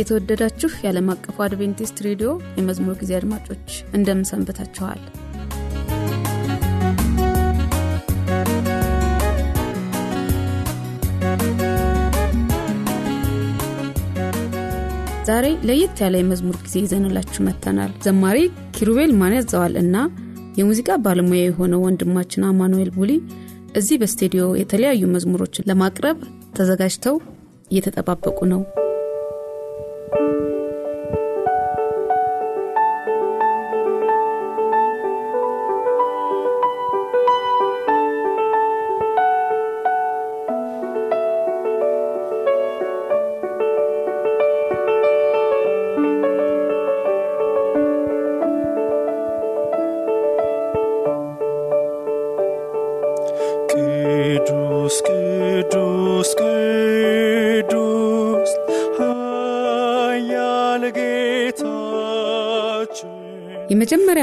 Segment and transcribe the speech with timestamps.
[0.00, 2.28] የተወደዳችሁ የዓለም አቀፉ አድቬንቲስት ሬዲዮ
[2.58, 5.00] የመዝሙር ጊዜ አድማጮች እንደምን ሰንብታችኋል?
[15.28, 18.38] ዛሬ ለየት ያለ የመዝሙር ጊዜ ይዘንላችሁ መጥተናል። ዘማሪ
[18.76, 19.96] ኪሩቤል ማን ያዘዋል እና
[20.58, 23.12] የሙዚቃ ባለሙያ የሆነው ወንድማችን አማኑኤል ቡሊ
[23.76, 26.18] እዚህ በስቱዲዮ የተለያዩ መዝሙሮችን ለማቅረብ
[26.56, 27.16] ተዘጋጅተው
[27.70, 28.62] እየተጠባበቁ ነው።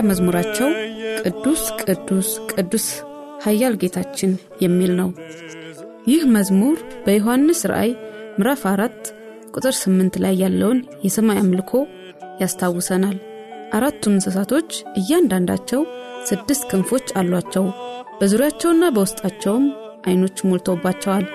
[0.08, 0.69] መዝሙራቸው
[1.22, 2.85] ቅዱስ ቅዱስ ቅዱስ
[3.44, 4.31] ኃያል ጌታችን
[4.63, 5.09] የሚል ነው።
[6.07, 6.75] ይህ መዝሙር
[7.06, 7.91] በዮሐንስ ራእይ
[8.38, 9.00] ምዕራፍ አራት
[9.56, 11.72] ቁጥር ስምንት ላይ ያለውን የሰማይ አምልኮ
[12.41, 13.18] ያስታውሰናል።
[13.78, 14.69] አራቱ እንስሳቶች
[15.00, 15.81] እያንዳንዳቸው
[16.29, 17.66] ስድስት ክንፎች አሏቸው።
[18.19, 19.66] በዙሪያቸውና በውስጣቸውም
[20.07, 21.25] አይኖች ሞልተውባቸዋል።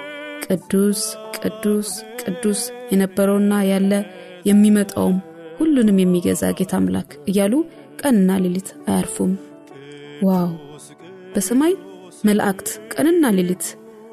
[0.47, 1.03] ቅዱስ
[1.39, 1.91] ቅዱስ
[2.23, 2.61] ቅዱስ
[2.93, 3.93] የነበረውና ያለ
[4.49, 5.19] የሚመጣውም
[5.59, 7.53] ሁሉንም የሚገዛ ጌታ አምላክ እያሉ
[8.03, 9.33] ቀንና ሌሊት አያርፉም።
[10.27, 10.51] ዋው!
[11.35, 11.73] በሰማይ
[12.25, 13.65] መላእክት ቀንና ሌሊት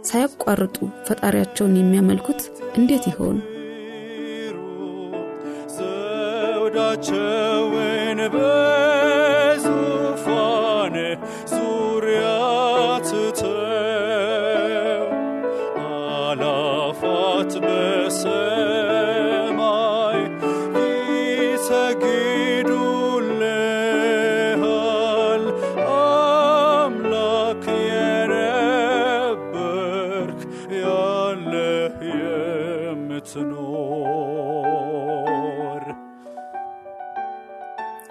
[0.10, 0.78] ሳያቋርጡ
[1.08, 2.42] ፈጣሪያቸውን የሚያመልኩት
[2.80, 3.38] እንዴት ይሆን?
[6.90, 8.20] ዘውዳቸውን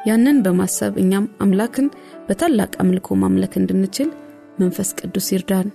[0.08, 1.86] ያንን በማሰብ እኛም አምላክን
[2.28, 4.08] በታላቅ አምልኮ ማምለክ እንድንችል
[4.58, 5.68] መንፈስ ቅዱስ ይርዳን።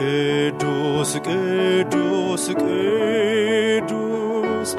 [0.00, 4.70] ቅዱስ ቅዱስ ቅዱስ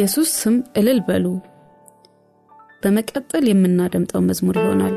[0.00, 1.24] ለኢየሱስ ስም እልል በሉ።
[2.82, 4.94] በመቀጠል የምናደምጠው መዝሙር ይሆናል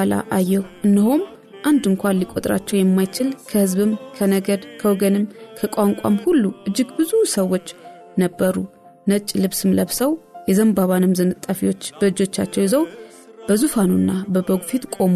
[0.00, 1.22] በኋላ አየሁ። እነሆም
[1.68, 5.24] አንድ እንኳን ሊቆጥራቸው የማይችል ከሕዝብም ከነገድ ከወገንም
[5.58, 7.66] ከቋንቋም ሁሉ እጅግ ብዙ ሰዎች
[8.22, 8.54] ነበሩ።
[9.06, 10.12] ነጭ ልብስም ለብሰው
[10.48, 12.84] የዘንባባንም ዝንጣፊዎች በእጆቻቸው ይዘው
[13.48, 15.14] በዙፋኑና በበጉ ፊት ቆሙ።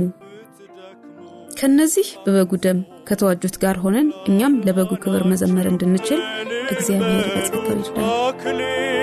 [1.59, 2.79] ከነዚህ በበጉ ደም
[3.09, 6.21] ከተዋጁት ጋር ሆነን እኛም ለበጉ ክብር መዘመር እንድንችል
[6.75, 8.94] እግዚአብሔር በጸጋው ይርዳል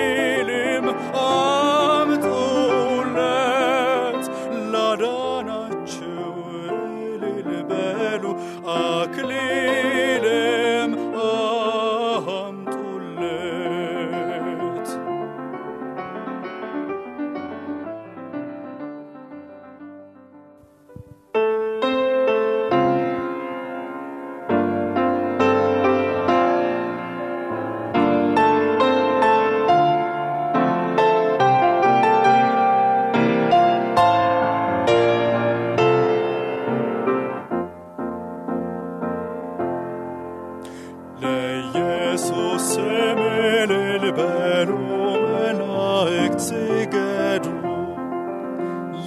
[46.32, 47.44] መላእክት ስገዱ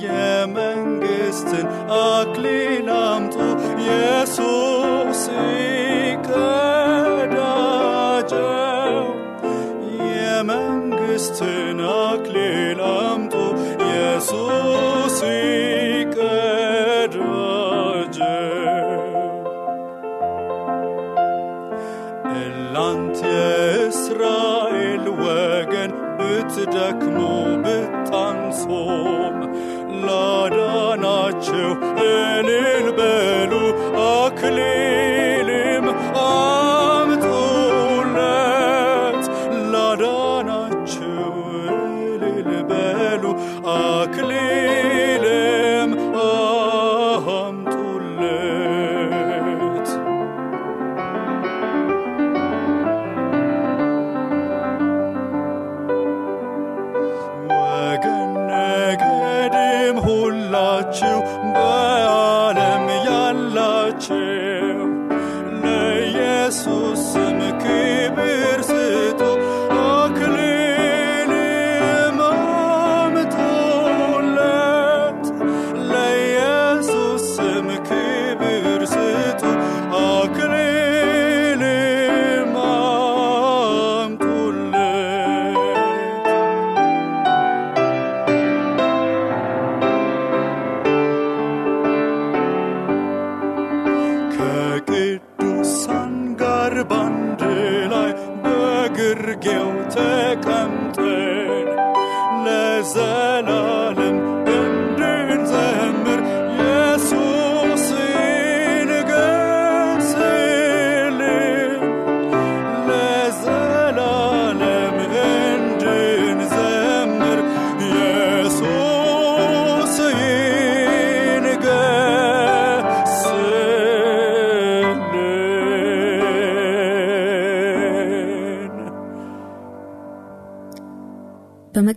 [0.03, 1.67] የመንግሥትን
[1.99, 3.35] አክሊል አምጡ።
[3.77, 4.64] ኢየሱስ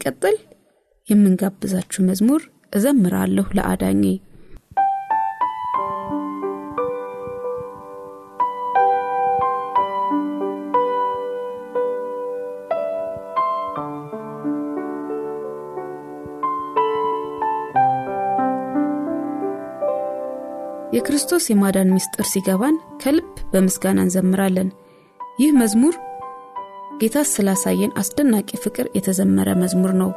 [0.00, 0.36] በመቀጠል
[1.06, 4.02] የምንጋብዛችሁ መዝሙር እዘምራለሁ ለአዳኜ።
[20.92, 24.68] የክርስቶስ የማዳን ምስጢር ሲገባን ከልብ በምስጋና እንዘምራለን።
[25.38, 25.94] ይህ መዝሙር
[27.00, 30.10] ጌታ ስላሳየን አስደናቂ ፍቅር የተዘመረ መዝሙር ነው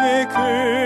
[0.00, 0.79] ላዳኝ ክብር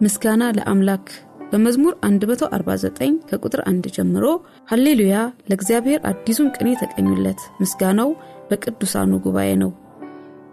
[0.00, 1.06] ምስጋና ለአምላክ።
[1.50, 4.24] በመዝሙር 149 ከቁጥር 1 ጀምሮ
[4.68, 5.16] ሃሌሉያ!
[5.48, 8.10] ለእግዚአብሔር አዲሱን ቅኔ ተቀኙለት። ምስጋናው
[8.50, 9.70] በቅዱሳኑ ጉባኤ ነው።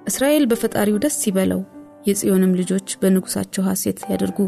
[0.07, 1.61] እስራኤል በፈጣሪው ደስ ይበለው።
[2.07, 4.39] የጽዮንም ልጆች በንጉሳቸው ሐሴት ያደርጉ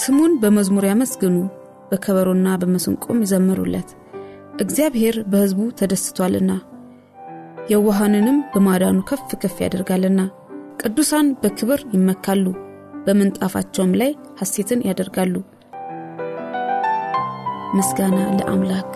[0.00, 1.36] ስሙን በመዝሙር ያመስግኑ።
[1.90, 3.88] በከበሮና በመስንቆም ይዘምሩለት።
[4.62, 6.52] እግዚአብሔር በሕዝቡ ተደስቷልና
[7.70, 10.20] የዋሃንንም በማዳኑ ከፍ ከፍ ያደርጋልና
[10.82, 12.44] ቅዱሳን በክብር ይመካሉ
[13.06, 15.34] በምንጣፋቸውም ላይ ሐሴትን ያደርጋሉ።
[17.74, 18.92] ምስጋና ለአምላክ።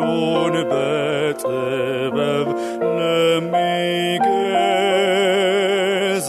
[0.05, 2.49] ሁሉን በጥበብ
[4.61, 6.29] ለሚገዛ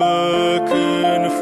[0.00, 1.38] በክንፉ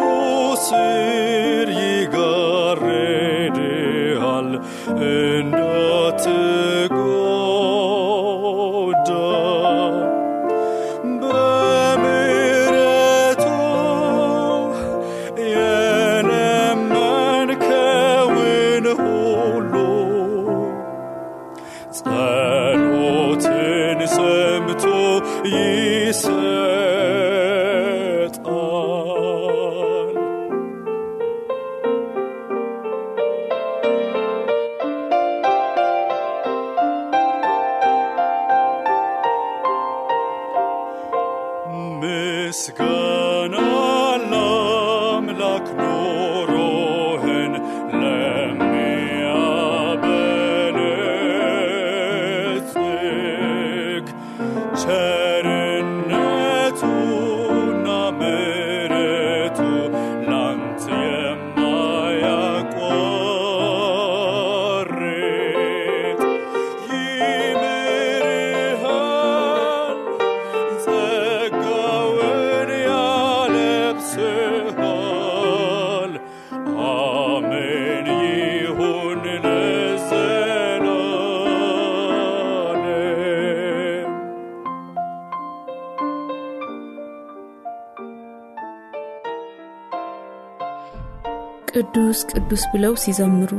[92.50, 93.50] ቅዱስ ብለው ሲዘምሩ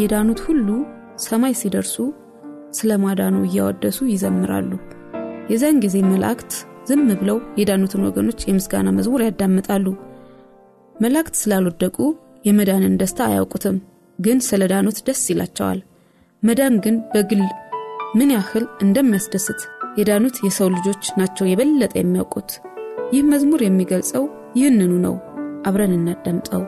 [0.00, 0.68] የዳኑት ሁሉ
[1.24, 1.94] ሰማይ ሲደርሱ
[2.76, 4.70] ስለ ማዳኑ እያወደሱ ይዘምራሉ።
[5.50, 6.52] የዚያን ጊዜ መላእክት
[6.88, 9.86] ዝም ብለው የዳኑትን ወገኖች የምስጋና መዝሙር ያዳምጣሉ።
[10.94, 11.98] መላእክት ስላልወደቁ
[12.44, 13.76] የመዳንን ደስታ አያውቁትም፣
[14.18, 15.82] ግን ስለ ዳኑት ደስ ይላቸዋል።
[16.42, 17.44] መዳን ግን በግል
[18.14, 19.60] ምን ያህል እንደሚያስደስት
[20.00, 22.50] የዳኑት የሰው ልጆች ናቸው የበለጠ የሚያውቁት።
[23.12, 24.26] ይህ መዝሙር የሚገልጸው
[24.58, 25.16] ይህንኑ ነው።
[25.66, 26.64] አብረን እናዳምጠው።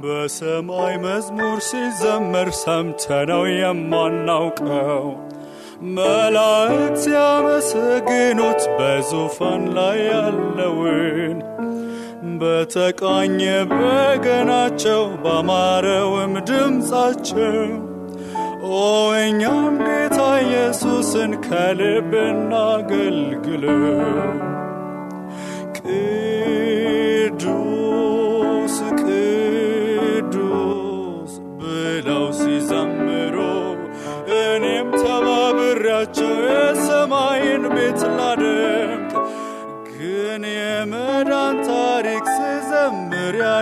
[0.00, 5.06] በሰማይ መዝሙር ሲዘመር ሰምተነው የማናውቀው
[5.96, 11.38] መላእክት ሲያመሰግኑት በዙፋን ላይ ያለውን
[12.40, 13.40] በተቃኘ
[13.72, 17.56] በገናቸው ባማረውም ድምፃቸው
[18.72, 18.80] ኦ
[19.22, 23.98] እኛም ጌታ ኢየሱስን ከልብ እናገልግለው።
[25.78, 27.71] ቅዱስ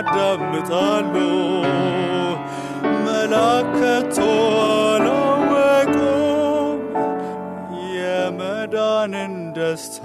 [0.03, 1.13] ያዳምጣሉ
[3.05, 4.17] መላከቶ
[4.93, 6.79] አላወቁም
[7.93, 10.03] የመዳንን ደስታ።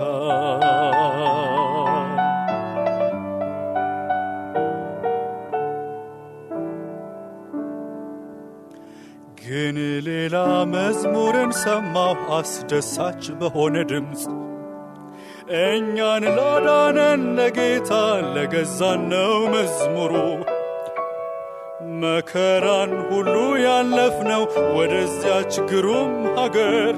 [9.41, 10.37] ግን ሌላ
[10.73, 14.23] መዝሙርን ሰማሁ። አስደሳች በሆነ ድምፅ
[15.49, 17.91] እኛን ላዳነን ለጌታ
[18.35, 20.13] ለገዛን ነው መዝሙሩ
[22.03, 24.43] መከራን ሁሉ ያለፍነው
[24.77, 26.95] ወደዚያች ግሩም ሀገር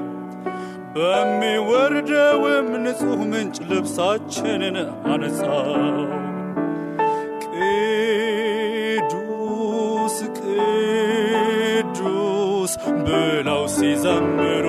[0.95, 4.77] በሚወርደውም ንጹሕ ምንጭ ልብሳችንን
[5.11, 5.71] አነጻው።
[9.01, 12.73] ቅዱስ ቅዱስ
[13.05, 14.65] ብለው ሲዘምሩ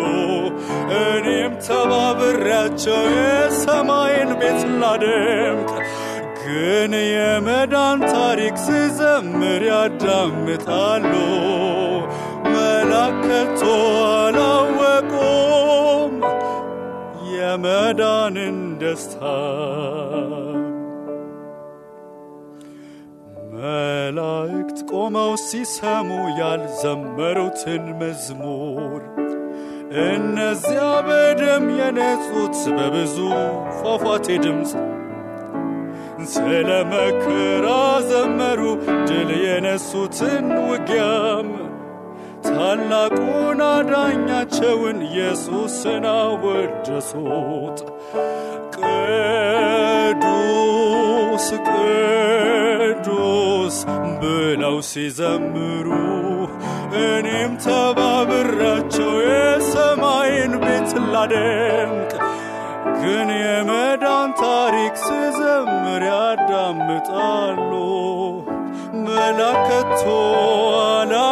[0.99, 5.71] እኔም ተባብሬያቸው የሰማይን ቤት ላደምቅ።
[6.43, 11.13] ግን የመዳን ታሪክ ስዘምር ያዳምጣሉ።
[12.47, 13.63] መላከቶ
[14.17, 16.15] አላወቁም
[17.33, 19.21] የመዳንን ደስታ።
[23.55, 26.09] መላእክት ቆመው ሲሰሙ
[26.41, 29.03] ያልዘመሩትን መዝሙር
[29.91, 33.17] እነዚያ በደም የነጹት በብዙ
[33.79, 34.73] ፏፏቴ ድምፅ
[36.33, 37.67] ስለ መከራ
[38.11, 38.61] ዘመሩ
[39.09, 41.49] ድል የነሱትን ውጊያም
[42.47, 47.81] ታላቁን አዳኛቸውን ኢየሱስን አወደሱት።
[48.77, 50.31] ቅዱስ
[51.69, 53.77] ቅዱስ
[54.23, 55.89] ብለው ሲዘምሩ
[57.03, 62.13] እኔም ተባብራቸው የሰማይን ቤት ላደምቅ
[63.01, 67.71] ግን የመዳን ታሪክ ስዘምር ያዳምጣሉ።
[69.07, 70.03] መላከቶ
[70.91, 71.30] አላወቁም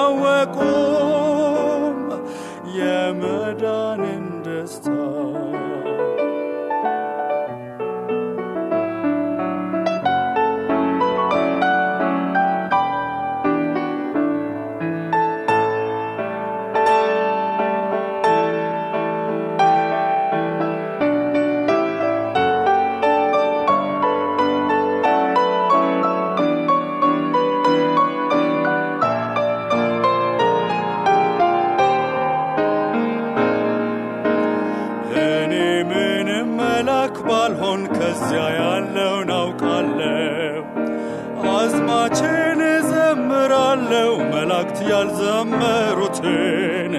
[45.00, 46.92] ያልዘመሩትን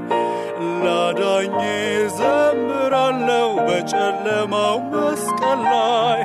[0.83, 1.55] ላዳኝ
[1.95, 6.21] እዘምራለሁ በጨለማው መስቀል ላይ።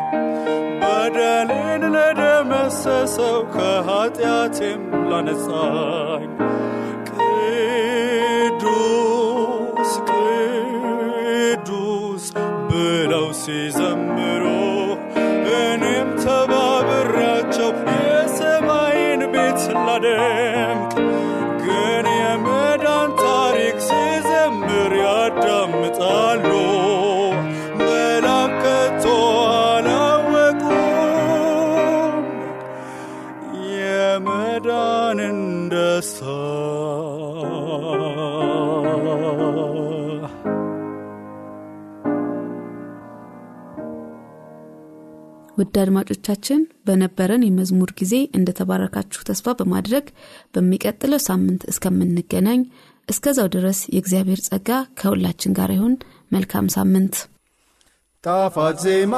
[0.82, 6.23] በደሌን ለደመሰሰው ከኃጢአቴም ላነጻኝ
[45.56, 50.06] ውድ አድማጮቻችን በነበረን የመዝሙር ጊዜ እንደተባረካችሁ ተስፋ በማድረግ
[50.54, 52.62] በሚቀጥለው ሳምንት እስከምንገናኝ
[53.08, 55.94] እስከዛው ድረስ የእግዚአብሔር ጸጋ ከሁላችን ጋር ይሁን።
[56.32, 57.16] መልካም ሳምንት።
[58.24, 59.14] ጣፋጭ ዜማ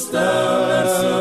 [0.00, 1.19] estar.